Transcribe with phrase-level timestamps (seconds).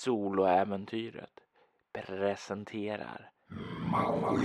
[0.00, 1.40] Soloäventyret
[1.92, 3.30] presenterar.
[3.94, 4.40] Allt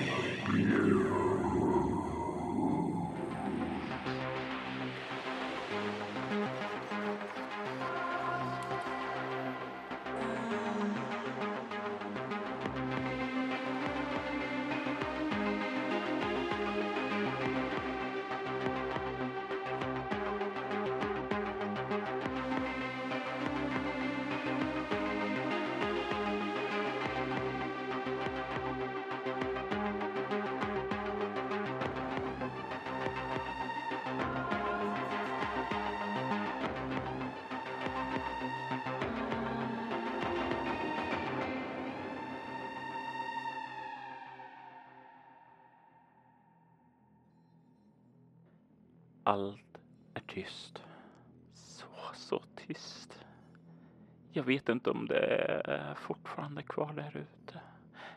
[54.45, 55.19] vet inte om det
[55.65, 57.59] är fortfarande kvar där ute.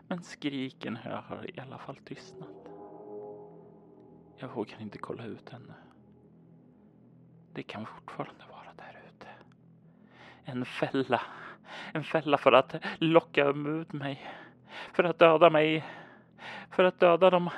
[0.07, 2.69] Men skriken har i alla fall tystnat.
[4.37, 5.75] Jag vågar inte kolla ut ännu.
[7.53, 9.27] Det kan fortfarande vara där ute.
[10.45, 11.23] En fälla.
[11.93, 14.27] En fälla för att locka ut mig.
[14.93, 15.85] För att döda mig.
[16.71, 17.51] För att döda de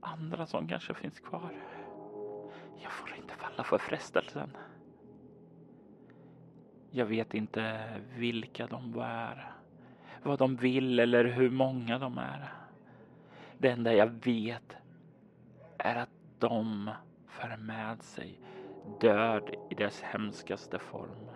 [0.00, 1.52] andra som kanske finns kvar.
[2.82, 4.56] Jag får inte falla för frestelsen.
[6.92, 9.52] Jag vet inte vilka de är,
[10.22, 12.52] vad de vill eller hur många de är.
[13.58, 14.76] Det enda jag vet
[15.78, 16.90] är att de
[17.26, 18.38] för med sig
[19.00, 21.30] död i dess hemskaste form.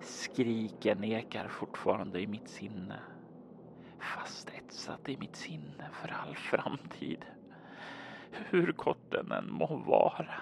[0.00, 3.00] Skriken ekar fortfarande i mitt sinne,
[3.98, 7.24] fast etsat i mitt sinne för all framtid
[8.30, 10.34] hur kort den än må vara.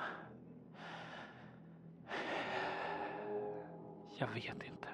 [4.16, 4.88] Jag vet inte.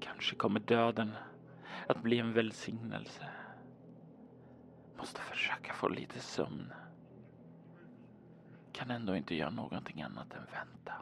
[0.00, 1.12] Kanske kommer döden
[1.88, 3.28] att bli en välsignelse.
[4.96, 6.72] Måste försöka få lite sömn.
[8.72, 10.94] Kan ändå inte göra någonting annat än vänta.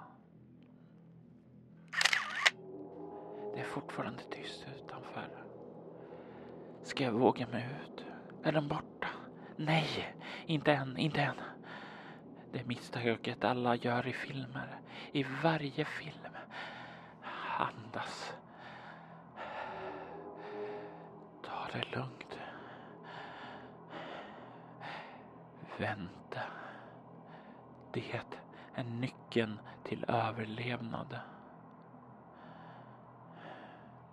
[3.54, 5.28] Det är fortfarande tyst utanför.
[6.82, 8.04] Ska jag våga mig ut?
[8.42, 9.08] Är den borta?
[9.56, 11.36] Nej, inte än, inte än.
[12.52, 14.80] Det misstaget alla gör i filmer.
[15.12, 16.41] I varje film.
[17.58, 18.32] Andas.
[21.42, 22.38] Ta det lugnt.
[25.78, 26.40] Vänta.
[27.92, 28.22] Det
[28.74, 31.18] är nyckeln till överlevnad.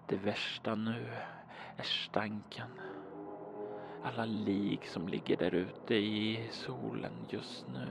[0.07, 1.13] Det värsta nu
[1.77, 2.69] är stanken
[4.03, 7.87] alla lik som ligger där ute i solen just nu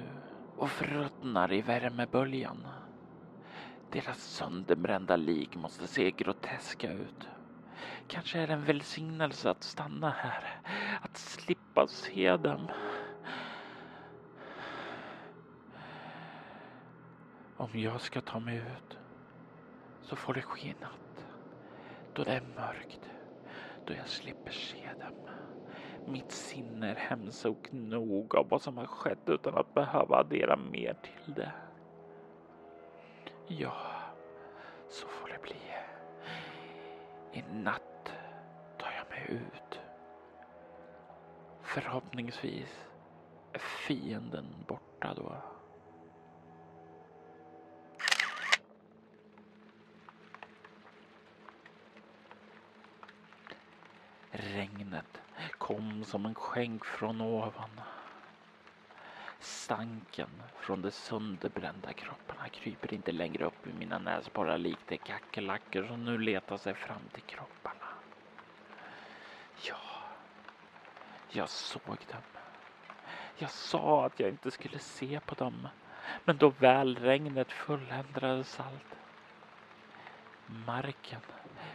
[0.56, 2.66] och förruttnar i värmeböljan.
[3.90, 7.28] Deras sönderbrända lik måste se groteska ut.
[8.06, 10.60] Kanske är det en välsignelse att stanna här,
[11.02, 12.68] att slippa se dem.
[17.56, 18.98] Om jag ska ta mig ut
[20.02, 21.26] så får det ske natt,
[22.12, 23.10] då det är mörkt,
[23.84, 25.34] då jag slipper se dem.
[26.04, 30.94] Mitt sinne är hemsökt nog av vad som har skett utan att behöva addera mer
[30.94, 31.52] till det.
[33.50, 33.72] Ja,
[34.88, 35.56] så får det bli.
[37.32, 38.12] I natt
[38.78, 39.80] tar jag mig ut.
[41.62, 42.84] Förhoppningsvis
[43.52, 45.36] är fienden borta då.
[54.30, 55.20] Regnet
[55.58, 57.80] kom som en skänk från ovan.
[59.40, 65.84] Stanken från de sönderbrända kropparna kryper inte längre upp i mina näsborrar likt de kackerlackor
[65.86, 67.86] som nu letar sig fram till kropparna.
[69.68, 69.76] Ja,
[71.28, 72.22] jag såg dem.
[73.34, 75.68] Jag sa att jag inte skulle se på dem,
[76.24, 78.94] men då väl regnet fulländades allt.
[80.46, 81.20] Marken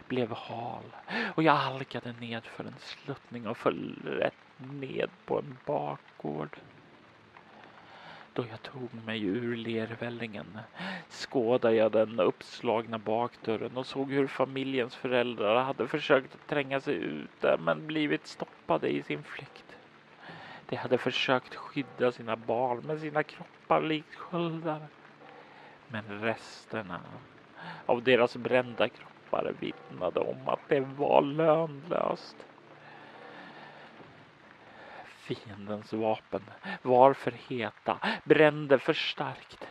[0.08, 0.96] blev hal
[1.36, 6.58] och jag halkade ned för en sluttning och föll rätt ned på en bakgård.
[8.36, 10.58] Då jag tog mig ur lervällingen
[11.08, 16.94] skådade jag den uppslagna bakdörren och såg hur familjens föräldrar hade försökt att tränga sig
[16.94, 19.76] ut men blivit stoppade i sin flykt.
[20.66, 24.88] De hade försökt skydda sina barn med sina kroppar likt sköldar.
[25.86, 27.00] Men resterna
[27.86, 32.46] av deras brända kroppar kroppar vittnade om att det var lönlöst.
[35.24, 36.42] Fiendens vapen
[36.82, 39.66] var för heta, brände för starkt.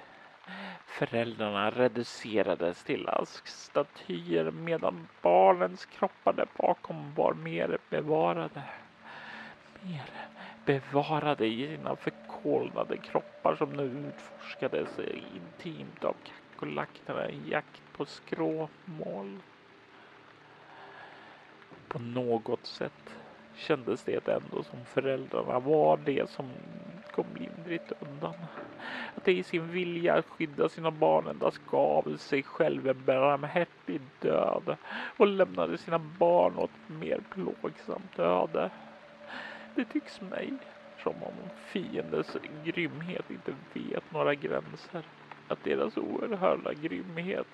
[0.86, 8.64] Föräldrarna reducerades till askstatyer medan barnens kroppar där bakom var mer bevarade.
[9.82, 10.10] Mer
[10.66, 19.40] bevarade i sina förkolnade kroppar som nu utforskades intimt av kackerlackorna i jakt på skråmål.
[21.88, 23.23] På något sätt
[23.56, 26.46] kändes det ändå som föräldrarna var det som
[27.12, 28.34] kom lindrigt undan.
[29.16, 34.02] Att de i sin vilja att skydda sina barn endast gav sig själv en barmhärtig
[34.20, 34.78] död
[35.18, 38.70] och lämnade sina barn åt mer plågsamt öde.
[39.76, 40.60] Det tycks mig
[41.04, 45.06] som om fiendens grymhet inte vet några gränser.
[45.48, 47.48] Att deras oerhörda grymhet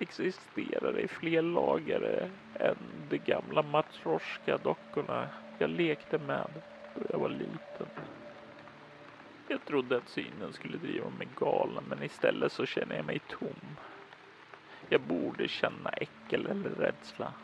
[0.00, 2.76] existerar i fler lager än
[3.08, 6.62] de gamla matroska dockorna jag lekte med
[6.94, 7.90] då jag var liten.
[9.48, 13.76] Jag trodde att synen skulle driva mig galen men istället så känner jag mig tom.
[14.88, 17.34] Jag borde känna äckel eller rädsla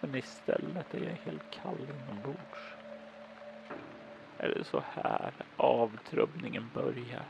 [0.00, 2.76] men istället är jag helt kall inombords.
[4.38, 7.26] Är det så här avtrubbningen börjar?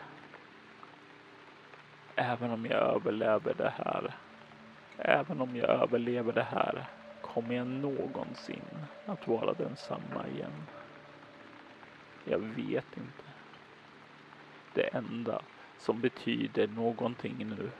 [2.15, 4.15] Även om jag överlever det här,
[5.05, 6.87] även om jag överlever det här
[7.21, 10.71] kommer jag någonsin att vara densamma igen?
[12.25, 13.25] Jag vet inte.
[14.73, 15.45] Det enda
[15.77, 17.73] som betyder någonting nu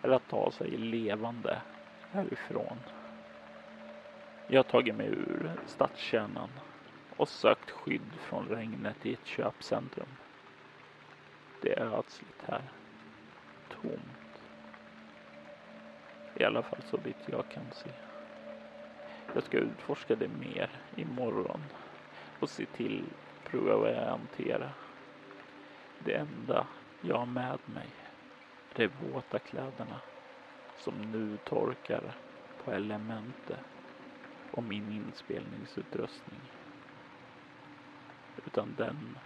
[0.00, 1.62] är att ta sig levande
[2.10, 2.82] härifrån.
[4.46, 6.60] Jag har tagit mig ur stadskärnan
[7.08, 10.16] och sökt skydd från regnet i ett köpcentrum.
[11.60, 12.72] Det är ödsligt här.
[13.68, 14.25] Tomt.
[16.40, 17.92] I alla fall så vitt jag kan se.
[19.34, 21.62] Jag ska utforska det mer imorgon
[22.38, 23.12] och se till
[23.44, 24.74] prova vad jag hanterar.
[25.98, 26.68] Det enda
[27.00, 27.94] jag har med mig
[28.70, 30.00] är de våta kläderna
[30.76, 32.18] som nu torkar
[32.56, 33.60] på elementet
[34.50, 36.52] och min inspelningsutrustning.
[38.36, 39.18] Utan den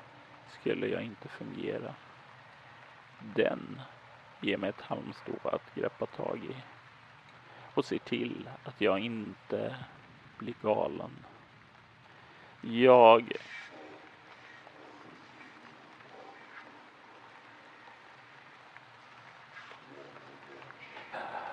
[0.46, 1.94] skulle jag inte fungera.
[3.18, 3.80] Den
[4.40, 6.64] ger mig ett halmstrå att greppa tag i
[7.74, 9.76] och ser till att jag inte
[10.38, 11.10] blir galen.
[12.60, 13.32] Jag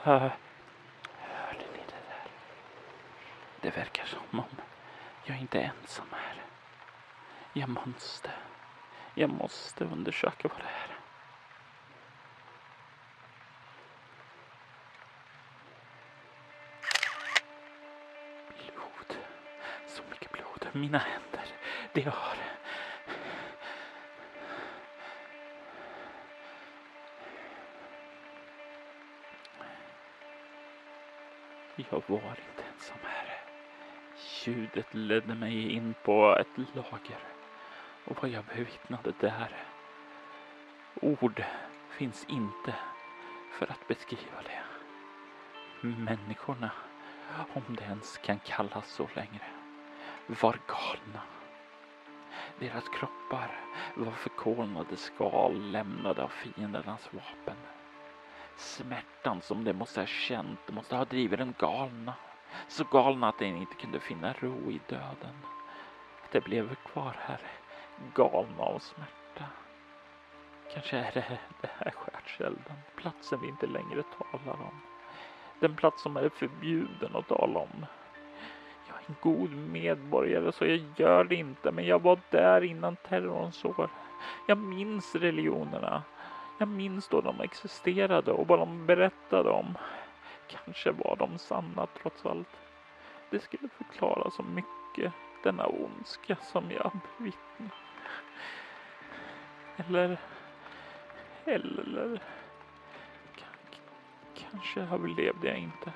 [0.03, 0.33] Hörde
[1.73, 2.31] ni det där?
[3.61, 4.45] Det verkar som om
[5.23, 6.43] jag inte är ensam här.
[7.53, 8.31] Jag måste,
[9.13, 10.96] jag måste undersöka vad det är.
[20.77, 21.45] Mina händer,
[21.94, 22.38] det jag har
[31.91, 33.41] Jag var inte ensam här.
[34.45, 37.19] Ljudet ledde mig in på ett lager
[38.06, 39.57] och vad jag bevittnade där.
[41.01, 41.44] Ord
[41.89, 42.75] finns inte
[43.51, 44.63] för att beskriva det.
[45.88, 46.71] Människorna,
[47.53, 49.56] om det ens kan kallas så längre,
[50.27, 51.21] var galna.
[52.59, 53.51] Deras kroppar
[53.95, 57.57] var förkolnade skal lämnade av fiendernas vapen.
[58.57, 62.13] Smärtan som de måste ha känt de måste ha drivit dem galna.
[62.68, 65.36] Så galna att de inte kunde finna ro i döden.
[66.31, 67.41] De blev kvar här,
[68.15, 69.46] galna av smärta.
[70.74, 74.81] Kanske är det det här skärselden, platsen vi inte längre talar om.
[75.60, 77.86] Den plats som är förbjuden att tala om.
[79.07, 83.89] God medborgare så jag gör det inte, men jag var där innan terrorns år.
[84.45, 86.03] Jag minns religionerna.
[86.57, 89.77] Jag minns då de existerade och vad de berättade om.
[90.47, 92.57] Kanske var de sanna trots allt.
[93.29, 97.73] Det skulle förklara så mycket, denna ondska som jag bevittnar.
[99.75, 100.19] Eller,
[101.45, 102.21] eller,
[104.33, 105.93] kanske överlevde jag inte.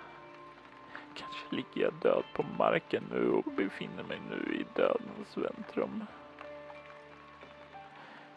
[1.16, 6.06] Kanske ligger jag död på marken nu och befinner mig nu i dödens väntrum.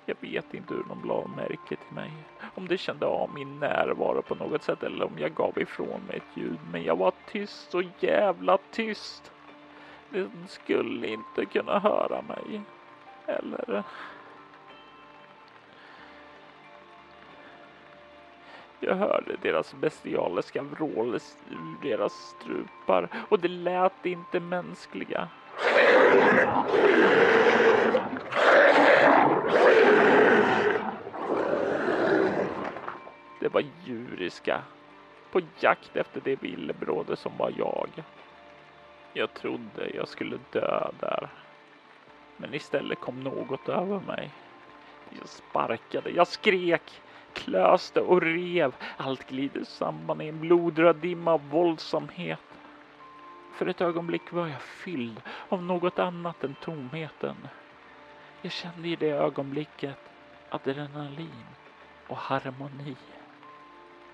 [0.06, 2.12] Jag vet inte hur de la märke till mig.
[2.54, 6.16] Om de kände av min närvaro på något sätt eller om jag gav ifrån mig
[6.16, 6.58] ett ljud.
[6.72, 9.32] Men jag var tyst, så jävla tyst.
[10.10, 12.64] De skulle inte kunna höra mig.
[13.26, 13.84] Eller...
[18.86, 21.20] Jag hörde deras bestialiska vrål ur
[21.82, 25.28] deras strupar och det lät inte mänskliga.
[33.40, 34.62] Det var djuriska.
[35.32, 37.88] På jakt efter det villebråde som var jag.
[39.12, 41.28] Jag trodde jag skulle dö där.
[42.36, 44.30] Men istället kom något över mig.
[45.18, 47.02] Jag sparkade, jag skrek,
[47.34, 48.74] klöste och rev.
[48.96, 52.58] Allt glider samman i en blodröd dimma av våldsamhet.
[53.50, 57.48] För ett ögonblick var jag fylld av något annat än tomheten.
[58.42, 59.98] Jag kände i det ögonblicket
[60.48, 61.46] adrenalin
[62.06, 62.96] och harmoni.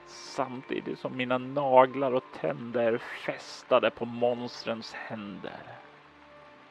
[0.06, 5.78] Samtidigt som mina naglar och tänder fästade på monstrens händer.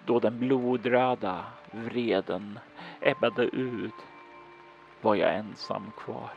[0.06, 2.60] Då den blodröda vreden
[3.02, 4.06] ebbade ut
[5.02, 6.30] var jag ensam kvar.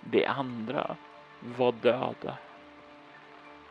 [0.00, 0.96] De andra
[1.40, 2.38] var döda.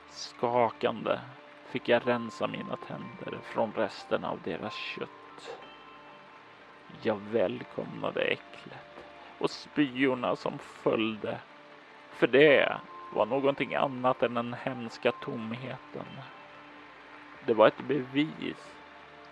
[0.09, 1.19] Skakande
[1.65, 5.59] fick jag rensa mina tänder från resterna av deras kött.
[7.03, 9.05] Jag välkomnade äcklet
[9.37, 11.41] och spyorna som följde.
[12.09, 16.07] För det var någonting annat än den hemska tomheten.
[17.39, 18.75] Det var ett bevis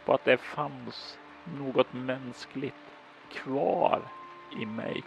[0.05, 2.94] på att det fanns något mänskligt
[3.29, 4.01] kvar
[4.49, 5.03] i mig.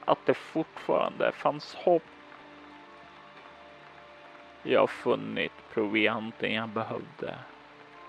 [0.00, 2.02] Att det fortfarande fanns hopp.
[4.62, 7.38] Jag har funnit provianten jag behövde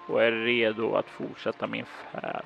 [0.05, 2.45] och är redo att fortsätta min färd.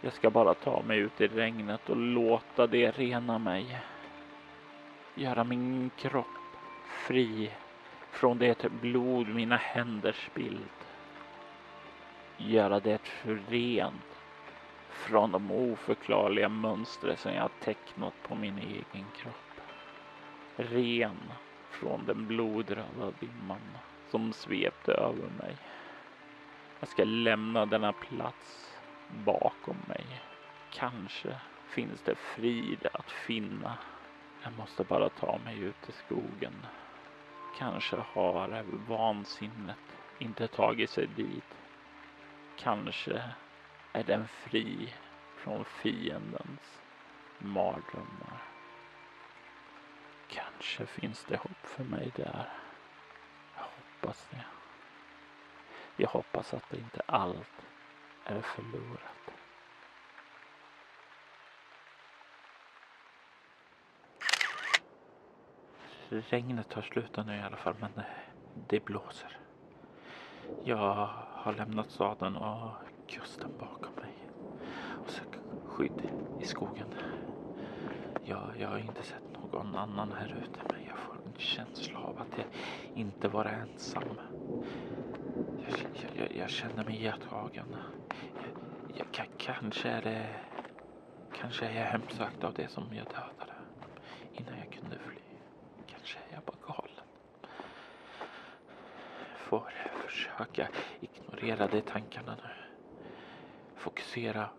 [0.00, 3.80] Jag ska bara ta mig ut i regnet och låta det rena mig.
[5.14, 7.50] Göra min kropp fri
[8.10, 10.86] från det blod mina händer spillt.
[12.36, 14.15] Göra det rent
[14.96, 19.60] från de oförklarliga mönster som jag tecknat på min egen kropp.
[20.56, 21.32] Ren
[21.70, 25.58] från den blodröda dimman som svepte över mig.
[26.80, 30.22] Jag ska lämna denna plats bakom mig.
[30.70, 33.78] Kanske finns det frid att finna.
[34.42, 36.66] Jag måste bara ta mig ut i skogen.
[37.50, 41.54] Kanske har vansinnet inte tagit sig dit.
[42.54, 43.22] Kanske
[43.96, 44.94] är den fri
[45.36, 46.82] från fiendens
[47.38, 48.42] mardrömmar.
[50.28, 52.48] Kanske finns det hopp för mig där.
[53.56, 54.44] Jag hoppas det.
[55.96, 57.66] Jag hoppas att det inte allt
[58.24, 59.30] är förlorat.
[66.08, 68.02] Regnet har slutat nu i alla fall, men
[68.68, 69.38] det blåser.
[70.64, 74.14] Jag har lämnat staden och kusten bakom mig
[74.78, 76.02] och söker skydd
[76.38, 76.94] i skogen.
[78.24, 82.18] Jag, jag har inte sett någon annan här ute, men jag får en känsla av
[82.18, 82.46] att jag
[82.94, 84.20] inte vara ensam.
[85.56, 85.74] Jag,
[86.14, 87.76] jag, jag känner mig iakttagen.
[88.94, 90.40] Jag, kanske är det...
[91.32, 93.54] Kanske är jag hemsökt av det som jag dödade
[94.32, 95.20] innan jag kunde fly.
[95.86, 97.06] Kanske är jag bara galen.
[99.36, 99.72] Får
[100.06, 100.68] försöka
[101.00, 102.65] ignorera de tankarna nu.
[103.86, 104.50] Fokusera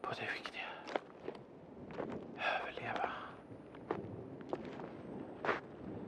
[0.00, 0.66] på det viktiga.
[2.36, 3.12] Överleva.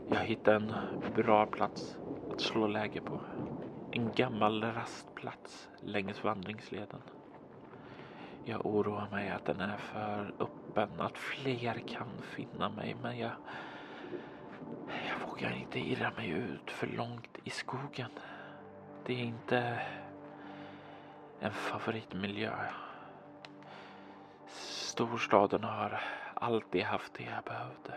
[0.07, 0.75] Jag hittade en
[1.15, 1.97] bra plats
[2.29, 3.21] att slå läge på.
[3.91, 7.03] En gammal rastplats längs vandringsleden.
[8.45, 13.33] Jag oroar mig att den är för öppen, att fler kan finna mig, men jag,
[14.87, 18.11] jag vågar inte irra mig ut för långt i skogen.
[19.03, 19.81] Det är inte
[21.43, 22.53] en favoritmiljö.
[24.47, 26.01] Storstaden har
[26.35, 27.95] alltid haft det jag behövde.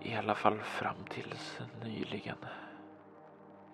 [0.00, 2.36] I alla fall fram tills nyligen.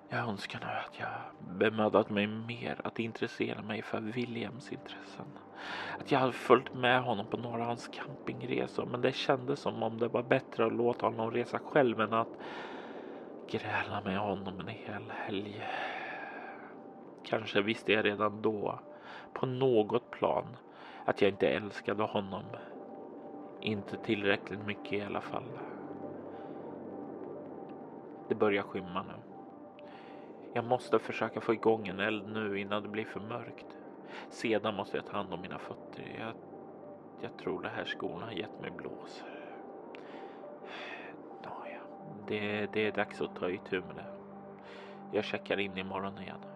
[0.08, 1.08] Jag önskar nu att jag
[1.38, 5.38] bemödat mig mer att intressera mig för Williams intressen.
[5.98, 9.82] Att jag hade följt med honom på några av hans campingresor, men det kändes som
[9.82, 12.36] om det var bättre att låta honom resa själv än att
[13.46, 15.64] gräla med honom en hel helg.
[17.22, 18.78] Kanske visste jag redan då,
[19.32, 20.56] på något plan,
[21.04, 22.44] att jag inte älskade honom.
[23.60, 25.58] Inte tillräckligt mycket i alla fall.
[28.28, 29.14] Det börjar skymma nu.
[30.52, 33.76] Jag måste försöka få igång en eld nu innan det blir för mörkt.
[34.30, 36.16] Sedan måste jag ta hand om mina fötter.
[36.18, 36.34] Jag,
[37.22, 39.24] jag tror det här skorna har gett mig blås.
[41.44, 41.80] Nåja,
[42.26, 44.06] det, det är dags att ta itu med det.
[45.12, 46.47] Jag checkar in imorgon igen.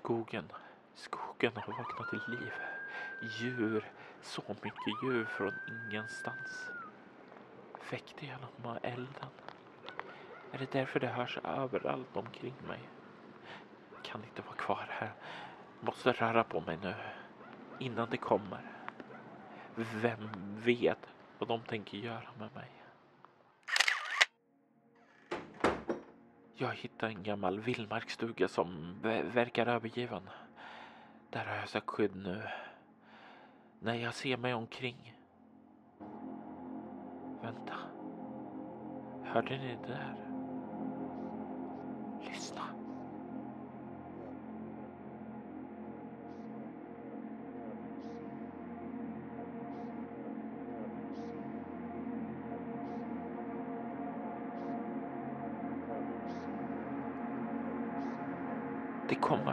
[0.00, 0.52] Skogen.
[0.94, 2.52] Skogen har vaknat till liv.
[3.22, 3.92] Djur.
[4.20, 6.70] Så mycket djur från ingenstans
[7.90, 9.30] väckte genom elden?
[10.52, 12.80] Är det därför det hörs överallt omkring mig?
[14.02, 15.12] Kan inte vara kvar här.
[15.80, 16.94] Måste röra på mig nu.
[17.78, 18.62] Innan det kommer.
[19.74, 22.70] Vem vet vad de tänker göra med mig.
[26.54, 28.94] Jag hitta en gammal vildmarksstuga som
[29.32, 30.22] verkar övergiven.
[31.30, 32.42] Där har jag sökt skydd nu.
[33.78, 35.14] När jag ser mig omkring.
[37.42, 37.74] Vänta.
[39.24, 40.14] Hörde ni det där?
[42.26, 42.69] Lyssna.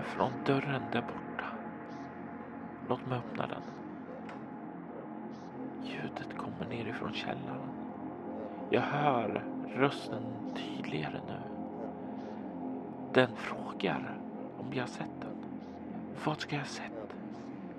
[0.07, 1.45] Från dörren där borta.
[2.89, 3.61] Låt mig öppna den.
[5.83, 7.69] Ljudet kommer nerifrån källaren.
[8.69, 9.43] Jag hör
[9.75, 10.23] rösten
[10.55, 11.39] tydligare nu.
[13.13, 14.17] Den frågar
[14.57, 15.35] om jag sett den.
[16.25, 17.13] Vad ska jag ha sett?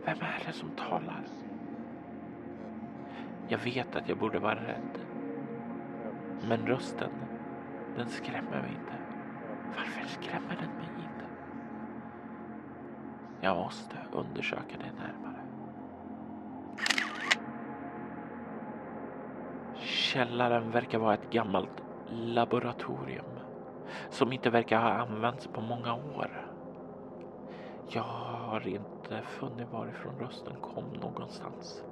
[0.05, 1.25] Vem är det som talar?
[3.49, 4.99] Jag vet att jag borde vara rädd.
[6.49, 7.11] Men rösten,
[7.97, 8.95] den skrämmer mig inte.
[9.77, 10.88] Varför skrämmer den mig?
[13.41, 15.41] Jag måste undersöka det närmare.
[19.75, 23.41] Källaren verkar vara ett gammalt laboratorium
[24.11, 26.47] som inte verkar ha använts på många år.
[27.91, 31.83] Jag har inte funnit varifrån rösten kom någonstans.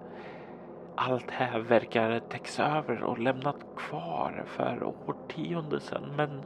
[0.95, 6.17] Allt här verkar täcks över och lämnat kvar för årtionden sedan.
[6.17, 6.45] Men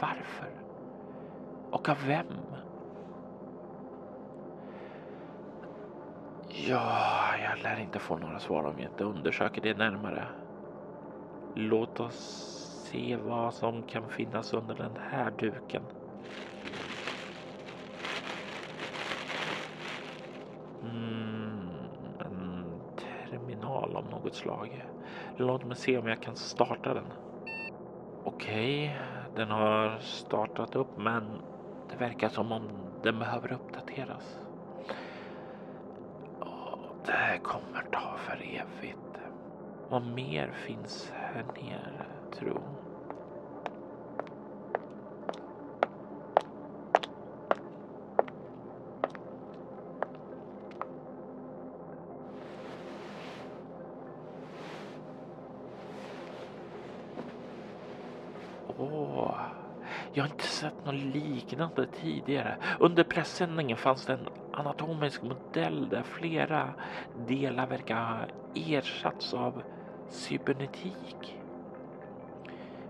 [0.00, 0.50] varför?
[1.70, 2.56] Och av vem?
[6.68, 10.28] Ja, jag lär inte få några svar om jag inte undersöker det närmare.
[11.54, 12.16] Låt oss
[12.84, 15.82] se vad som kan finnas under den här duken.
[20.82, 21.88] Mm,
[22.18, 22.80] en
[23.30, 24.84] terminal av något slag.
[25.36, 27.12] Låt mig se om jag kan starta den.
[28.22, 29.02] Okej, okay,
[29.34, 31.42] den har startat upp men
[31.86, 34.38] det verkar som om den behöver uppdateras.
[37.06, 39.18] Det här kommer ta för evigt.
[39.90, 42.06] Vad mer finns här nere,
[42.38, 42.89] tro?
[60.60, 62.58] Sett något liknande tidigare.
[62.80, 66.74] Under pressändningen fanns det en anatomisk modell där flera
[67.12, 69.62] delar verkar ha ersatts av
[70.08, 71.36] cybernetik.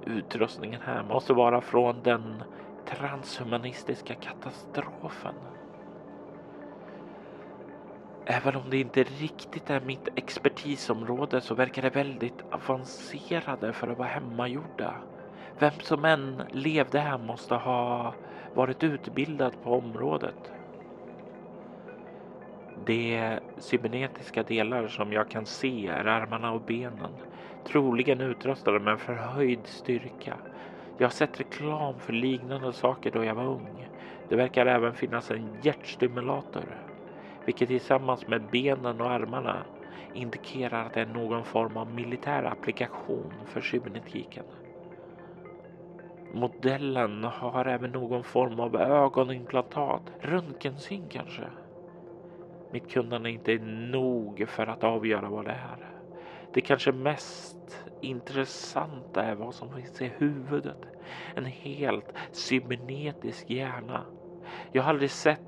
[0.01, 2.45] Utrustningen här måste vara från den
[2.85, 5.35] transhumanistiska katastrofen.
[8.25, 13.99] Även om det inte riktigt är mitt expertisområde så verkar det väldigt avancerade för att
[13.99, 15.05] vara hemmagjorda.
[15.61, 18.15] Vem som än levde här måste ha
[18.53, 20.53] varit utbildad på området.
[22.75, 27.23] De cybernetiska delar som jag kan se är armarna och benen,
[27.63, 30.41] troligen utrustade med förhöjd styrka.
[30.97, 33.89] Jag har sett reklam för liknande saker då jag var ung.
[34.29, 36.85] Det verkar även finnas en hjärtstimulator,
[37.45, 39.67] vilket tillsammans med benen och armarna
[40.13, 44.45] indikerar att det är någon form av militär applikation för cybernetiken.
[46.33, 51.43] Modellen har även någon form av ögonimplantat, röntgensyn kanske.
[52.71, 55.95] Mitt kunnande är inte nog för att avgöra vad det är.
[56.51, 60.85] Det kanske mest intressanta är vad som finns i huvudet.
[61.35, 64.07] En helt cybernetisk hjärna.
[64.73, 65.43] Jag har aldrig sett,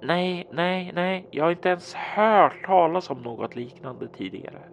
[0.00, 4.68] nej, nej, nej, jag har inte ens hört talas om något liknande tidigare.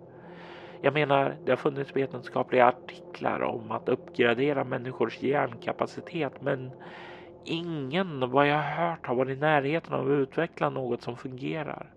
[0.79, 6.75] Jag menar, det har funnits vetenskapliga artiklar om att uppgradera människors hjärnkapacitet, men
[7.43, 11.93] ingen vad jag har hört har varit i närheten av att utveckla något som fungerar.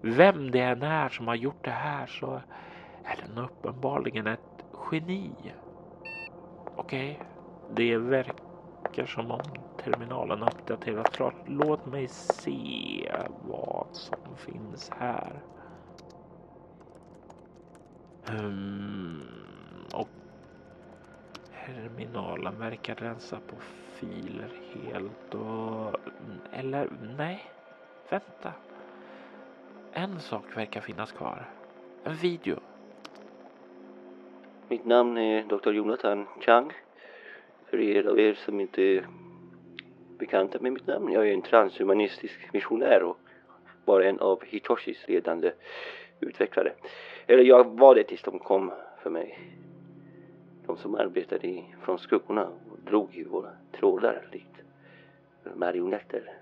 [0.00, 2.42] Vem det än är som har gjort det här så
[3.02, 5.52] är den uppenbarligen ett geni.
[6.74, 7.26] Okej, okay.
[7.66, 9.42] det verkar som om
[9.76, 11.36] terminalen uppdaterats klart.
[11.44, 15.44] Låt mig se vad som finns här.
[18.28, 19.22] Um,
[19.92, 20.08] och
[21.66, 23.56] terminalen verkar rensa på
[23.94, 26.00] filer helt och...
[26.52, 27.44] Eller nej,
[28.10, 28.52] vänta.
[29.92, 31.50] En sak verkar finnas kvar.
[32.04, 32.56] En video.
[34.68, 35.72] Mitt namn är Dr.
[35.72, 36.72] Jonathan Chang.
[37.66, 39.06] För er av er som inte är
[40.18, 41.12] bekanta med mitt namn.
[41.12, 43.18] Jag är en transhumanistisk missionär och
[43.84, 45.52] var en av Hitoshis ledande
[46.24, 46.72] utvecklare.
[47.26, 49.38] Eller jag var det tills de kom för mig.
[50.66, 54.54] De som arbetade i, från skuggorna och drog i våra trådar likt
[55.54, 56.32] marionetter.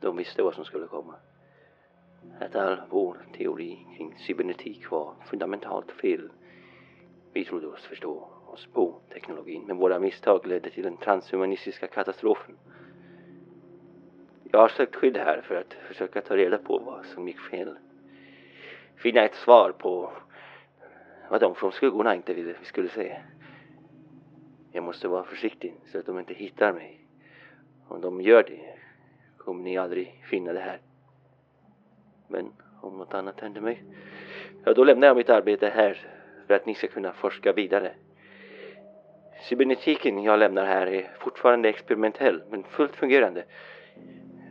[0.00, 1.14] De visste vad som skulle komma.
[2.40, 6.28] Att all vår teori kring cybernetik var fundamentalt fel.
[7.32, 12.56] Vi trodde oss förstå oss på teknologin, men våra misstag ledde till den transhumanistiska katastrofen.
[14.52, 17.76] Jag har sökt skydd här för att försöka ta reda på vad som gick fel.
[18.96, 20.12] Finna ett svar på
[21.30, 23.16] vad de från skuggorna inte ville vi skulle se.
[24.72, 27.00] Jag måste vara försiktig så att de inte hittar mig.
[27.88, 28.60] Om de gör det
[29.36, 30.80] kommer ni aldrig finna det här.
[32.28, 33.84] Men om något annat händer mig,
[34.64, 36.06] ja då lämnar jag mitt arbete här
[36.46, 37.92] för att ni ska kunna forska vidare.
[39.42, 43.44] Cybernetiken jag lämnar här är fortfarande experimentell men fullt fungerande.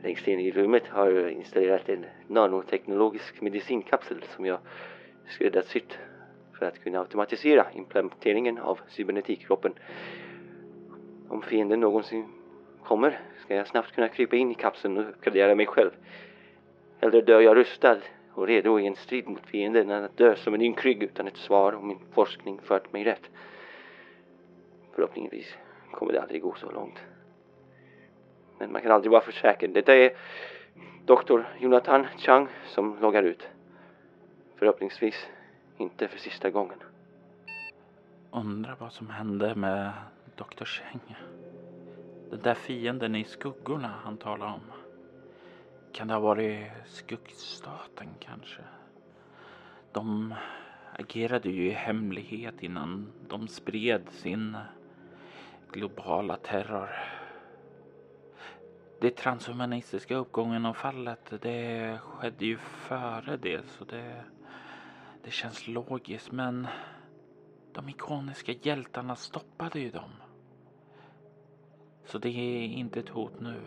[0.05, 4.59] Längst in i rummet har jag installerat en nanoteknologisk medicinkapsel som jag
[5.27, 5.97] skräddarsytt
[6.59, 9.73] för att kunna automatisera implementeringen av cybernetikkroppen.
[11.29, 12.25] Om fienden någonsin
[12.83, 15.91] kommer ska jag snabbt kunna krypa in i kapseln och uppgradera mig själv.
[16.99, 17.97] Eller dör jag rustad
[18.33, 21.37] och redo i en strid mot fienden än att dö som en ynkrygg utan ett
[21.37, 23.29] svar om min forskning fört mig rätt.
[24.95, 25.57] Förhoppningsvis
[25.91, 26.99] kommer det aldrig gå så långt.
[28.57, 29.67] Men man kan aldrig vara för säker.
[29.67, 30.11] Detta är
[31.05, 33.47] doktor Jonathan Chang som loggar ut.
[34.55, 35.27] Förhoppningsvis
[35.77, 36.77] inte för sista gången.
[38.31, 39.91] Undrar vad som hände med
[40.35, 40.65] Dr.
[40.65, 41.15] Cheng.
[42.29, 44.61] Den där fienden i skuggorna han talar om.
[45.91, 48.61] Kan det ha varit skuggstaten kanske?
[49.91, 50.33] De
[50.93, 54.57] agerade ju i hemlighet innan de spred sin
[55.71, 56.89] globala terror.
[58.99, 64.23] Det transhumanistiska uppgången och fallet, det skedde ju före det så det,
[65.23, 66.67] det känns logiskt men
[67.73, 70.11] de ikoniska hjältarna stoppade ju dem.
[72.05, 73.61] Så det är inte ett hot nu.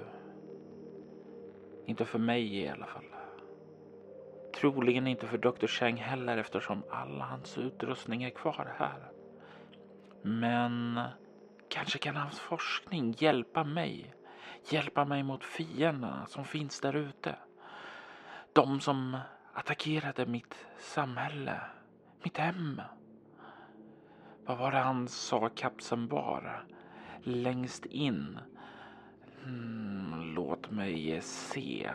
[1.87, 3.05] Inte för mig i alla fall.
[4.61, 5.67] Troligen inte för Dr.
[5.67, 9.13] Chang heller eftersom all hans utrustning är kvar här.
[10.23, 11.01] Men
[11.69, 14.15] kanske kan hans forskning hjälpa mig.
[14.71, 17.37] Hjälpa mig mot fienderna som finns där ute.
[18.53, 19.19] De som
[19.53, 21.61] attackerade mitt samhälle,
[22.23, 22.83] mitt hem.
[24.45, 26.65] Vad var det han sa kapseln var?
[27.23, 28.39] Längst in.
[29.45, 31.91] Mm, låt mig se.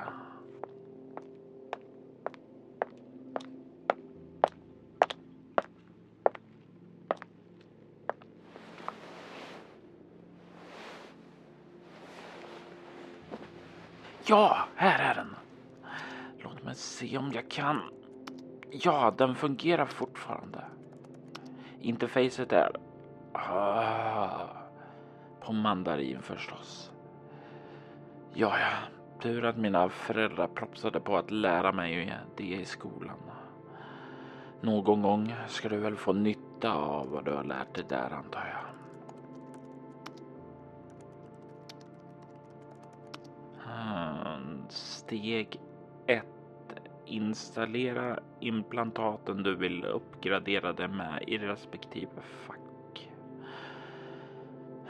[14.33, 15.35] Ja, här är den.
[16.43, 17.81] Låt mig se om jag kan.
[18.71, 20.63] Ja, den fungerar fortfarande.
[21.79, 22.71] Interfacet är
[23.33, 24.47] ah,
[25.41, 26.91] på mandarin förstås.
[28.33, 28.71] Ja, ja,
[29.21, 33.17] tur att mina föräldrar propsade på att lära mig det i skolan.
[34.61, 38.53] Någon gång ska du väl få nytta av vad du har lärt dig där antar
[38.53, 38.63] jag.
[43.67, 44.12] Ah.
[44.69, 45.59] Steg
[46.07, 46.23] 1.
[47.05, 52.59] Installera implantaten du vill uppgradera det med i respektive fack.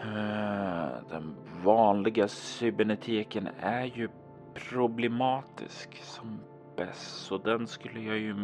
[0.02, 4.10] Eh, den vanliga cybernetiken är ju
[4.54, 6.40] problematisk som
[6.76, 8.36] bäst så den skulle jag ju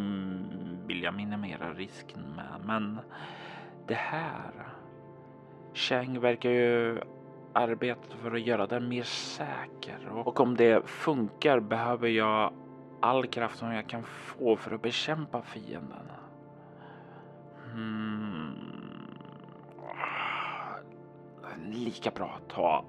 [0.86, 2.60] vilja minimera risken med.
[2.64, 2.98] Men
[3.86, 4.50] det här.
[5.74, 7.00] Chang verkar ju
[7.52, 12.52] arbetat för att göra den mer säker och om det funkar behöver jag
[13.00, 16.10] all kraft som jag kan få för att bekämpa fienden.
[17.72, 18.54] Hmm.
[21.72, 22.84] Lika bra att ta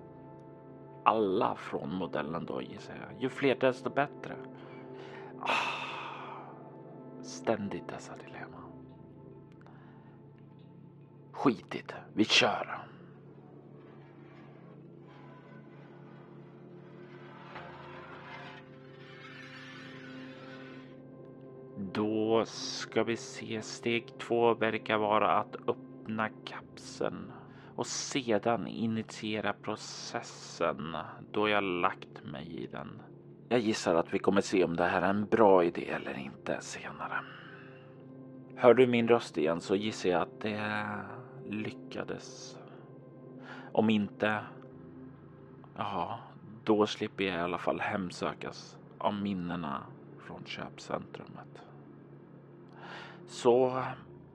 [1.04, 3.22] alla från modellen då gissar jag.
[3.22, 4.36] Ju fler desto bättre.
[7.22, 8.58] Ständigt dessa dilemma.
[11.32, 12.78] Skitigt, vi kör.
[21.92, 23.62] Då ska vi se.
[23.62, 27.32] Steg två verkar vara att öppna kapseln
[27.76, 30.98] och sedan initiera processen
[31.32, 33.02] då jag lagt mig i den.
[33.50, 36.58] Jag gissar att vi kommer se om det här är en bra idé eller inte
[36.62, 37.20] senare.
[38.56, 40.86] Hör du min röst igen så gissar jag att det
[41.50, 42.58] lyckades.
[43.72, 44.40] Om inte,
[45.78, 46.20] Ja,
[46.64, 49.84] då slipper jag i alla fall hemsökas av minnena
[50.20, 51.71] från köpcentrumet.
[53.32, 53.84] Så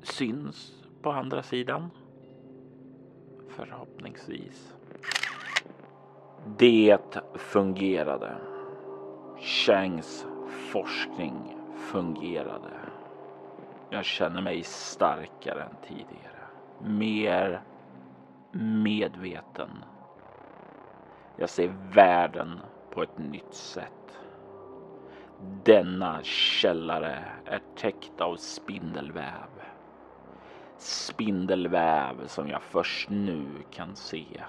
[0.03, 1.91] syns på andra sidan.
[3.49, 4.75] Förhoppningsvis.
[6.59, 8.37] Det fungerade.
[9.39, 12.71] Changs forskning fungerade.
[13.91, 16.47] Jag känner mig starkare än tidigare.
[16.81, 17.63] Mer
[18.53, 19.71] medveten.
[21.37, 24.19] Jag ser världen på ett nytt sätt.
[25.39, 29.49] Denna källare är täckt av spindelväv.
[30.79, 34.43] Spindelväv som jag först nu kan se.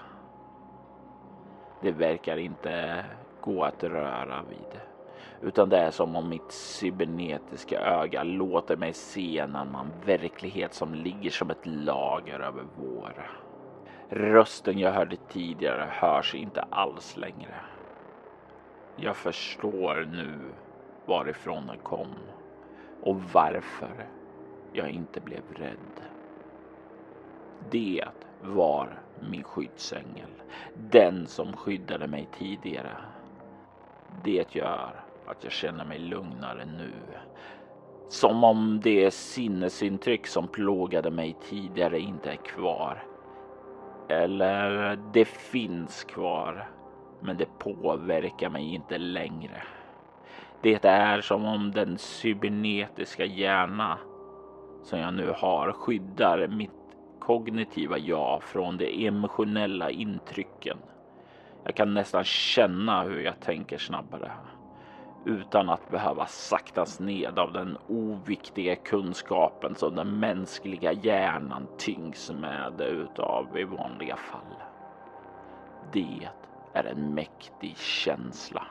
[1.82, 3.04] Det verkar inte
[3.40, 4.80] gå att röra vid.
[5.42, 10.94] Utan det är som om mitt cybernetiska öga låter mig se en annan verklighet som
[10.94, 13.30] ligger som ett lager över vår.
[14.10, 17.54] Rösten jag hörde tidigare hörs inte alls längre.
[18.96, 20.54] Jag förstår nu
[21.08, 22.14] varifrån den kom
[23.02, 24.06] och varför
[24.72, 26.02] jag inte blev rädd.
[27.70, 28.04] Det
[28.42, 30.30] var min skyddsängel.
[30.74, 32.96] Den som skyddade mig tidigare.
[34.24, 36.92] Det gör att jag känner mig lugnare nu.
[38.08, 43.04] Som om det sinnesintryck som plågade mig tidigare inte är kvar.
[44.08, 46.70] Eller det finns kvar,
[47.20, 49.62] men det påverkar mig inte längre.
[50.62, 53.98] Det är som om den cybernetiska hjärna
[54.82, 56.70] som jag nu har skyddar mitt
[57.18, 60.78] kognitiva jag från de emotionella intrycken.
[61.64, 64.30] Jag kan nästan känna hur jag tänker snabbare
[65.26, 72.80] utan att behöva saktas ned av den oviktiga kunskapen som den mänskliga hjärnan tyngs med
[72.80, 74.62] utav i vanliga fall.
[75.92, 76.28] Det
[76.74, 78.66] är en mäktig känsla.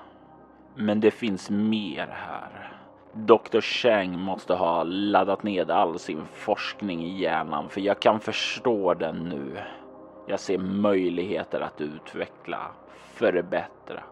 [0.80, 2.74] Men det finns mer här.
[3.14, 3.62] Dr.
[3.62, 9.16] Chang måste ha laddat ned all sin forskning i hjärnan för jag kan förstå den
[9.16, 9.58] nu.
[10.28, 12.72] Jag ser möjligheter att utveckla,
[13.14, 14.04] förbättra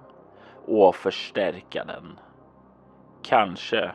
[0.65, 2.19] och förstärka den.
[3.23, 3.91] Kanske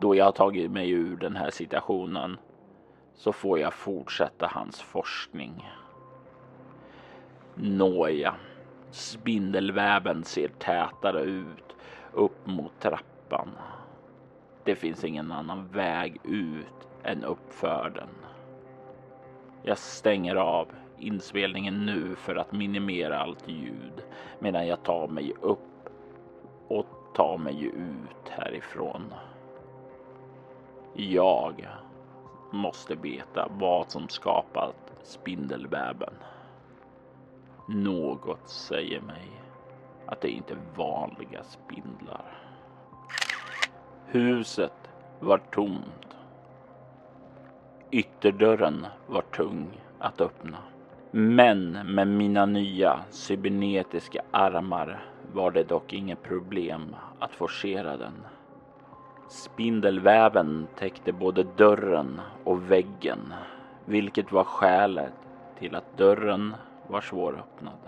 [0.00, 2.38] då jag har tagit mig ur den här situationen
[3.14, 5.70] så får jag fortsätta hans forskning.
[7.54, 8.34] Nåja,
[8.90, 11.67] spindelväven ser tätare ut
[12.12, 13.50] upp mot trappan.
[14.64, 18.08] Det finns ingen annan väg ut än uppför den.
[19.62, 20.68] Jag stänger av
[20.98, 24.02] inspelningen nu för att minimera allt ljud
[24.38, 25.90] medan jag tar mig upp
[26.68, 29.14] och tar mig ut härifrån.
[30.94, 31.66] Jag
[32.50, 36.14] måste veta vad som skapat spindelväven.
[37.68, 39.28] Något säger mig
[40.08, 42.24] att det inte är vanliga spindlar.
[44.06, 44.90] Huset
[45.20, 46.16] var tomt.
[47.90, 50.58] Ytterdörren var tung att öppna.
[51.10, 58.14] Men med mina nya cybernetiska armar var det dock inget problem att forcera den.
[59.28, 63.34] Spindelväven täckte både dörren och väggen,
[63.84, 65.12] vilket var skälet
[65.58, 66.54] till att dörren
[66.86, 67.78] var svåröppnad.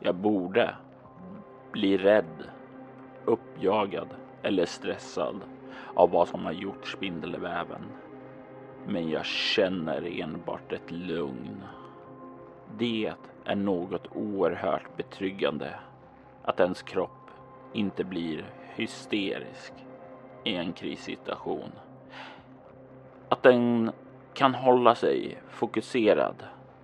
[0.00, 0.74] Jag borde
[1.74, 2.50] bli rädd,
[3.24, 4.08] uppjagad
[4.42, 5.40] eller stressad
[5.94, 7.84] av vad som har gjort spindelväven.
[8.86, 11.62] Men jag känner enbart ett lugn.
[12.78, 13.12] Det
[13.44, 15.74] är något oerhört betryggande
[16.42, 17.30] att ens kropp
[17.72, 19.72] inte blir hysterisk
[20.44, 21.70] i en krissituation.
[23.28, 23.90] Att den
[24.34, 26.36] kan hålla sig fokuserad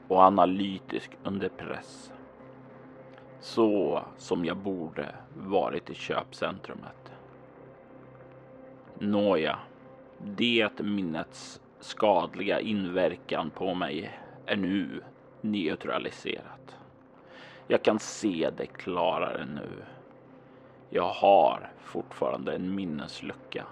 [0.09, 2.13] och analytisk under press.
[3.41, 7.13] Så som jag borde varit i köpcentrumet.
[8.99, 9.59] Nåja,
[10.19, 15.03] det minnets skadliga inverkan på mig är nu
[15.41, 16.77] neutraliserat.
[17.67, 19.83] Jag kan se det klarare nu.
[20.91, 23.67] Jag har fortfarande en minneslucka,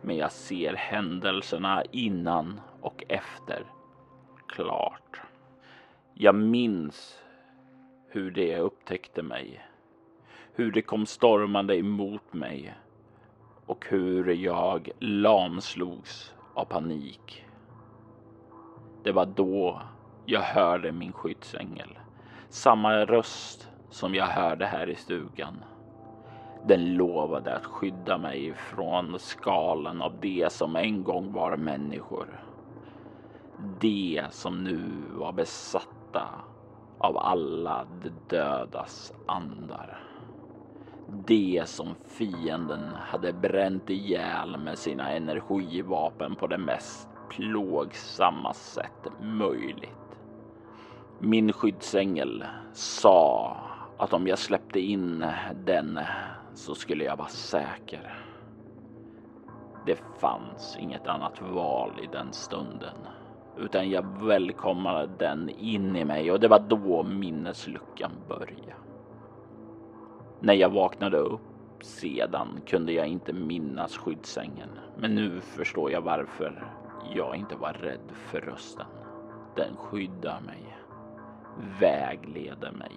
[0.00, 3.64] men jag ser händelserna innan och efter
[4.48, 5.20] klart.
[6.14, 7.18] Jag minns
[8.12, 9.60] hur det upptäckte mig,
[10.52, 12.74] hur det kom stormande emot mig
[13.66, 17.44] och hur jag lamslogs av panik.
[19.02, 19.82] Det var då
[20.26, 21.98] jag hörde min skyddsängel.
[22.48, 25.64] Samma röst som jag hörde här i stugan.
[26.66, 32.40] Den lovade att skydda mig från skalan av det som en gång var människor.
[33.80, 36.28] De som nu var besatta
[37.00, 39.98] av alla de dödas andar.
[41.26, 50.18] Det som fienden hade bränt ihjäl med sina energivapen på det mest plågsamma sätt möjligt.
[51.18, 53.56] Min skyddsängel sa
[53.98, 55.26] att om jag släppte in
[55.66, 56.00] den
[56.54, 58.14] så skulle jag vara säker.
[59.86, 62.96] Det fanns inget annat val i den stunden,
[63.60, 68.74] utan jag välkomnade den in i mig och det var då minnesluckan började.
[70.40, 71.40] När jag vaknade upp
[71.82, 74.68] sedan kunde jag inte minnas skyddsängen,
[74.98, 76.64] men nu förstår jag varför
[77.14, 78.86] jag inte var rädd för rösten.
[79.56, 80.76] Den skyddar mig,
[81.80, 82.96] vägleder mig.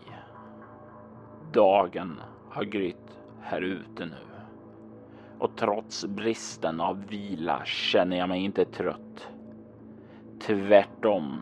[1.54, 4.34] Dagen har grytt här ute nu
[5.38, 9.33] och trots bristen av vila känner jag mig inte trött.
[10.46, 11.42] Tvärtom.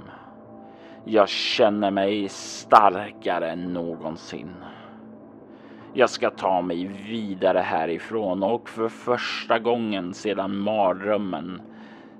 [1.06, 4.56] Jag känner mig starkare än någonsin.
[5.94, 11.62] Jag ska ta mig vidare härifrån och för första gången sedan mardrömmen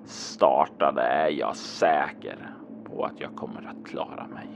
[0.06, 2.50] startade är jag säker
[2.86, 4.48] på att jag kommer att klara mig.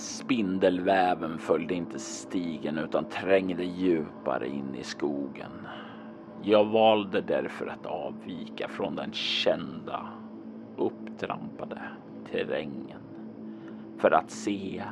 [0.00, 5.66] Spindelväven följde inte stigen utan trängde djupare in i skogen.
[6.42, 10.08] Jag valde därför att avvika från den kända
[10.80, 11.82] upptrampade
[12.30, 13.00] terrängen
[13.98, 14.84] för att se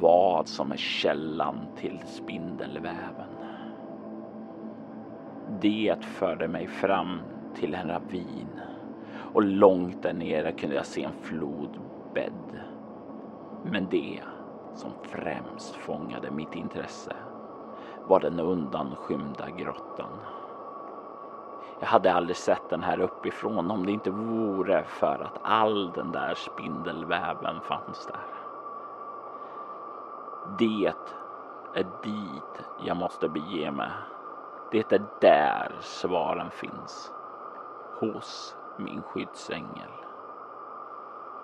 [0.00, 3.34] vad som är källan till spindelväven.
[5.62, 7.20] Det förde mig fram
[7.54, 8.60] till en ravin
[9.32, 12.60] och långt där nere kunde jag se en flodbädd.
[13.62, 14.20] Men det
[14.74, 17.16] som främst fångade mitt intresse
[18.08, 20.19] var den undanskymda grottan.
[21.80, 26.12] Jag hade aldrig sett den här uppifrån om det inte vore för att all den
[26.12, 28.26] där spindelväven fanns där.
[30.58, 30.92] Det
[31.74, 33.90] är dit jag måste bege mig.
[34.70, 37.12] Det är där svaren finns.
[38.00, 39.90] Hos min skyddsängel.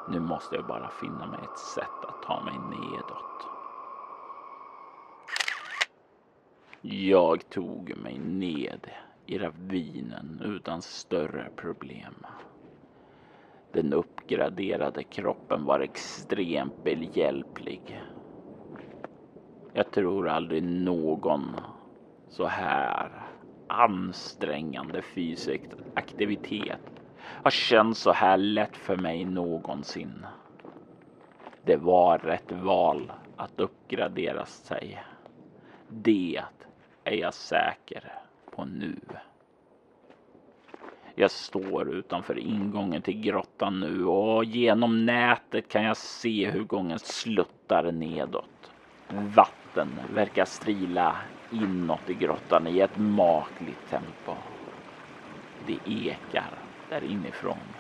[0.09, 3.47] Nu måste jag bara finna mig ett sätt att ta mig nedåt.
[6.81, 8.91] Jag tog mig ned
[9.27, 12.27] i ravinen utan större problem.
[13.71, 18.03] Den uppgraderade kroppen var extremt behjälplig.
[19.73, 21.57] Jag tror aldrig någon
[22.29, 23.23] så här
[23.67, 25.63] ansträngande fysisk
[25.95, 26.81] aktivitet
[27.19, 30.27] har känts så här lätt för mig någonsin.
[31.63, 35.03] Det var rätt val att uppgradera sig.
[35.89, 36.43] Det
[37.05, 38.26] är jag säker
[38.57, 38.97] på nu.
[41.15, 46.99] Jag står utanför ingången till grottan nu och genom nätet kan jag se hur gången
[46.99, 48.71] sluttar nedåt.
[49.09, 51.17] Vatten verkar strila
[51.51, 54.37] inåt i grottan i ett makligt tempo.
[55.67, 57.77] Det ekar där inifrån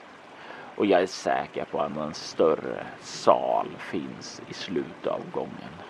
[0.76, 5.82] och jag är säker på att en större sal finns i slutet av gången.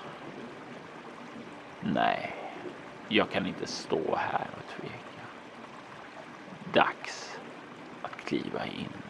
[1.81, 2.46] Nej,
[3.09, 5.23] jag kan inte stå här och tveka.
[6.73, 7.39] Dags
[8.03, 9.06] att kliva in.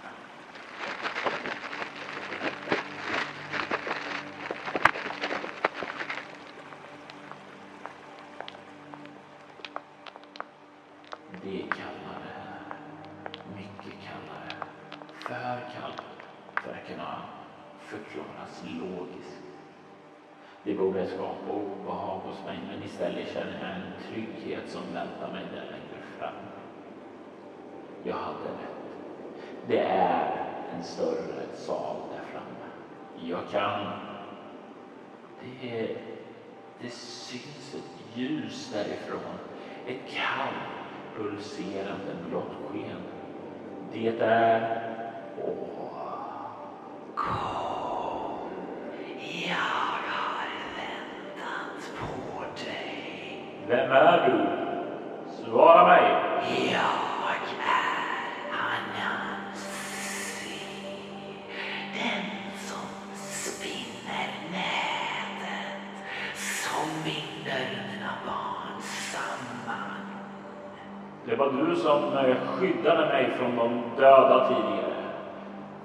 [71.29, 72.03] Det var du som
[72.47, 74.95] skyddade mig från de döda tidigare.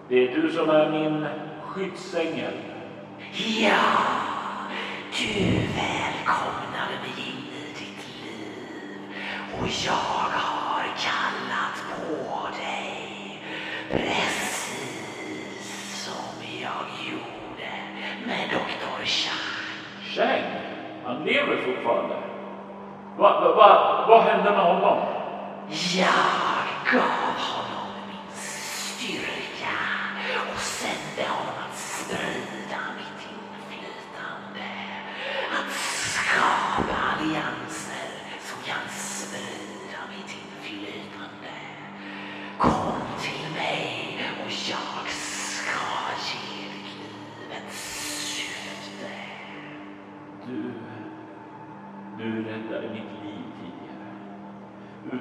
[0.08, 1.28] Det är du som är min
[1.62, 2.54] skyddsängel.
[3.62, 3.82] Ja,
[5.18, 9.16] du välkomnade mig in i ditt liv
[9.60, 13.42] och jag har kallat på dig
[13.92, 14.86] precis
[16.06, 17.72] som jag gjorde
[18.28, 18.82] med doktor
[21.26, 22.16] lever fortfarande.
[23.18, 24.98] Vad va, va, vad hände med honom?
[25.72, 27.61] Jag gav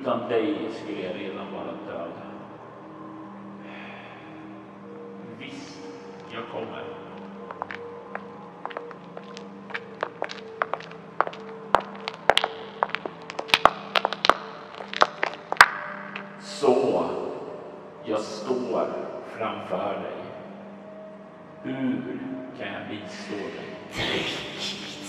[0.01, 2.12] Utan dig skulle jag redan vara död.
[5.38, 5.80] Visst,
[6.32, 6.84] jag kommer.
[16.40, 17.05] Så,
[18.05, 18.86] jag står
[19.38, 20.24] framför dig.
[21.62, 22.18] Hur
[22.59, 23.76] kan jag bistå dig?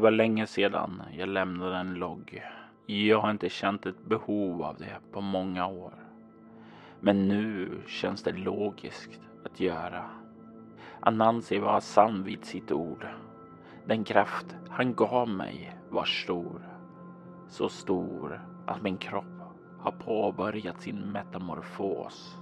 [0.00, 2.42] var länge sedan jag lämnade en logg.
[2.86, 5.94] Jag har inte känt ett behov av det på många år.
[7.00, 10.04] Men nu känns det logiskt att göra.
[11.00, 13.06] Anansi var sann vid sitt ord.
[13.86, 16.68] Den kraft han gav mig var stor.
[17.48, 19.40] Så stor att min kropp
[19.78, 22.36] har påbörjat sin metamorfos.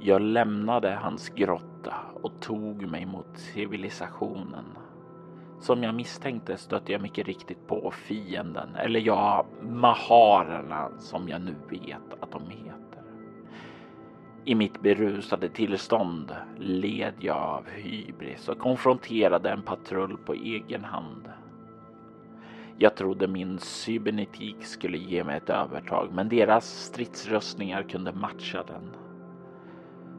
[0.00, 4.64] Jag lämnade hans grotta och tog mig mot civilisationen.
[5.62, 11.54] Som jag misstänkte stötte jag mycket riktigt på fienden, eller ja, maharerna som jag nu
[11.68, 13.02] vet att de heter.
[14.44, 21.28] I mitt berusade tillstånd led jag av hybris och konfronterade en patrull på egen hand.
[22.78, 28.90] Jag trodde min cybernetik skulle ge mig ett övertag, men deras stridsrustningar kunde matcha den.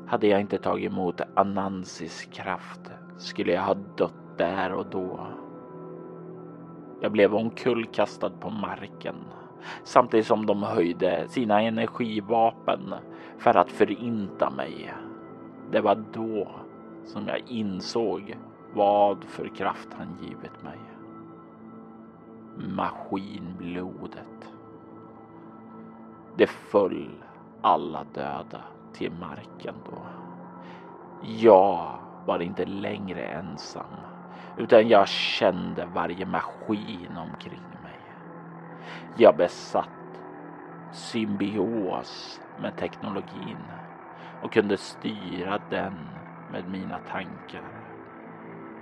[0.07, 5.19] Hade jag inte tagit emot Anansis kraft skulle jag ha dött där och då.
[7.01, 9.15] Jag blev omkullkastad på marken
[9.83, 12.93] samtidigt som de höjde sina energivapen
[13.37, 14.93] för att förinta mig.
[15.71, 16.47] Det var då
[17.05, 18.37] som jag insåg
[18.73, 20.79] vad för kraft han givit mig.
[22.55, 24.53] Maskinblodet.
[26.37, 27.09] Det föll
[27.61, 28.61] alla döda
[28.93, 30.01] till marken då.
[31.21, 33.95] Jag var inte längre ensam
[34.55, 38.15] utan jag kände varje maskin omkring mig.
[39.13, 40.21] Jag besatt
[40.91, 43.71] symbios med teknologin
[44.39, 47.83] och kunde styra den med mina tankar.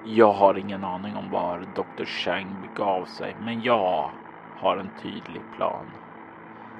[0.01, 2.05] Jag har ingen aning om var Dr.
[2.05, 4.15] Chang begav sig, men jag
[4.53, 5.97] har en tydlig plan.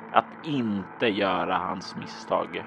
[0.10, 2.66] Att inte göra hans misstag.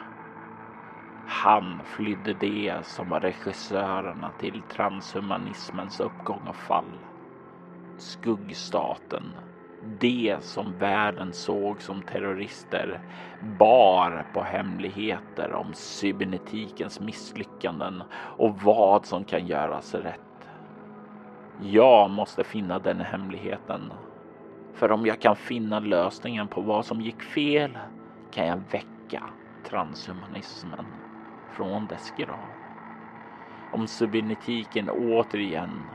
[1.25, 7.07] Han flydde det som var regissörerna till transhumanismens uppgång och fall.
[7.97, 9.39] Skuggstaten.
[9.81, 13.03] Det som världen såg som terrorister
[13.39, 20.21] bar på hemligheter om cybernetikens misslyckanden och vad som kan göras rätt.
[21.57, 23.93] Jag måste finna den hemligheten.
[24.75, 27.79] För om jag kan finna lösningen på vad som gick fel
[28.31, 29.31] kan jag väcka
[29.63, 31.04] transhumanismen
[31.57, 32.49] från dess grav.
[33.71, 35.91] Om cybernetiken återigen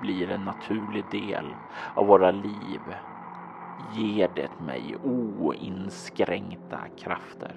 [0.00, 1.56] blir en naturlig del
[1.94, 2.94] av våra liv
[3.76, 7.54] ger det mig oinskränkta krafter.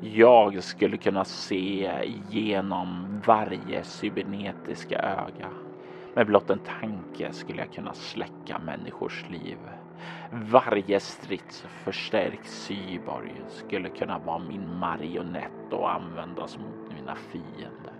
[0.00, 5.50] Jag skulle kunna se igenom varje cybernetiska öga.
[6.14, 9.58] Med blott en tanke skulle jag kunna släcka människors liv.
[10.30, 17.98] Varje stridsförstärkt cyborg skulle kunna vara min marionett och användas mot mina fiender.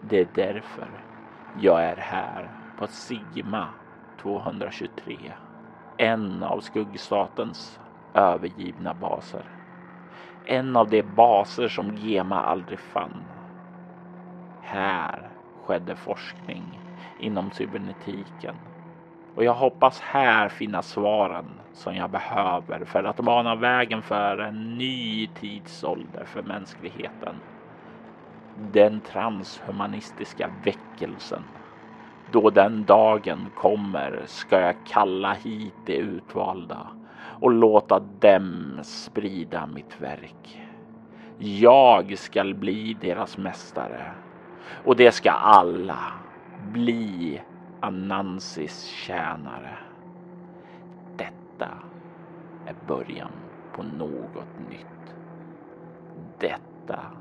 [0.00, 1.04] Det är därför
[1.52, 3.68] jag är här på Sigma
[4.16, 5.34] 223.
[5.96, 7.80] En av skuggstatens
[8.14, 9.48] övergivna baser.
[10.44, 13.32] En av de baser som Gema aldrig fann.
[14.60, 16.80] Här skedde forskning
[17.16, 18.56] inom cybernetiken.
[19.34, 24.78] Och jag hoppas här finna svaren som jag behöver för att bana vägen för en
[24.78, 27.34] ny tidsålder för mänskligheten.
[28.72, 31.42] Den transhumanistiska väckelsen.
[32.32, 36.86] Då den dagen kommer ska jag kalla hit de utvalda
[37.40, 40.62] och låta dem sprida mitt verk.
[41.38, 44.12] Jag skall bli deras mästare
[44.84, 46.12] och det ska alla
[46.72, 47.40] bli
[47.84, 49.78] Anansis tjänare.
[51.16, 51.82] Detta
[52.64, 53.32] är början
[53.72, 55.14] på något nytt.
[56.38, 57.12] Detta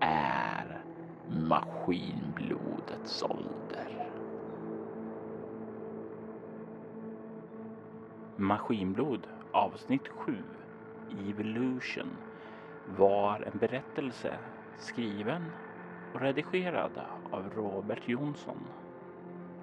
[0.00, 0.82] är
[1.26, 4.10] maskinblodets ålder.
[8.36, 10.44] Maskinblod avsnitt 7
[11.08, 12.18] Evolution
[12.84, 14.38] var en berättelse
[14.78, 15.52] skriven
[16.12, 18.68] och redigerad av Robert Jonsson.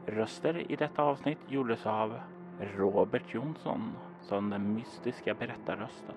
[0.06, 2.20] Röster i detta avsnitt gjordes av
[2.58, 6.16] Robert Jonsson som den mystiska berättarrösten.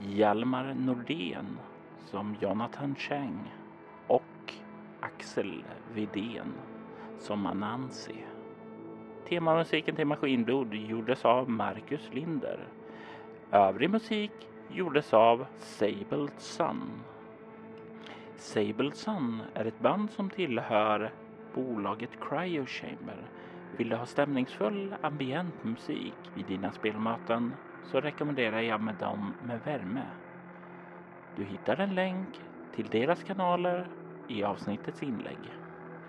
[0.00, 1.60] Hjalmar Nordén
[1.98, 3.54] som Jonathan Cheng
[4.06, 4.54] och
[5.00, 5.64] Axel
[5.94, 6.52] Vidén
[7.18, 8.24] som Anansi.
[9.28, 12.68] Temamusiken till Maskinblod gjordes av Marcus Linder.
[13.50, 14.32] Övrig musik
[14.68, 17.02] gjordes av Sable Sun.
[18.36, 21.12] Sable Sun är ett band som tillhör
[21.56, 23.28] bolaget Cryo Chamber.
[23.78, 29.60] Vill du ha stämningsfull ambient musik vid dina spelmöten så rekommenderar jag med dem med
[29.64, 30.06] värme.
[31.36, 32.40] Du hittar en länk
[32.74, 33.88] till deras kanaler
[34.26, 35.52] i avsnittets inlägg.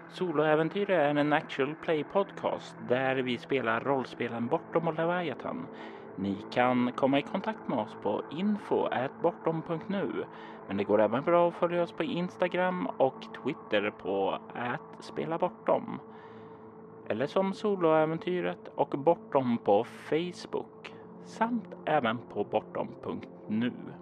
[0.08, 5.68] Soloäventyr är en actual play podcast där vi spelar rollspelen Bortom och Leviathan.
[6.20, 10.26] Ni kan komma i kontakt med oss på info.bortom.nu
[10.68, 14.40] men det går även bra att följa oss på Instagram och Twitter på
[15.00, 16.00] @spelabortom
[17.10, 20.94] eller som Soloäventyret och Bortom på Facebook
[21.24, 23.94] samt även på bortom.nu.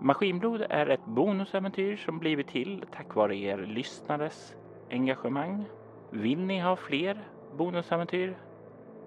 [0.00, 4.56] Maskinblod är ett bonusäventyr som blivit till tack vare er lyssnares
[4.90, 5.64] engagemang.
[6.10, 8.47] Vill ni ha fler bonusäventyr?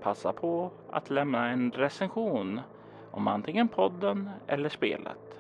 [0.01, 2.61] Passa på att lämna en recension
[3.11, 5.37] om antingen podden eller spelet.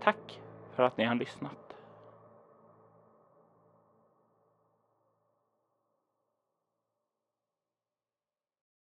[0.00, 0.40] Tack
[0.74, 1.67] för att ni har lyssnat.